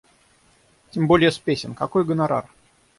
[0.89, 2.49] Тем более с песен— какой гонорар?!